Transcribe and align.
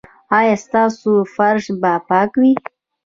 ایا 0.37 0.55
ستاسو 0.65 1.11
فرش 1.35 1.65
به 1.81 1.93
پاک 2.07 2.31
وي؟ 2.41 2.51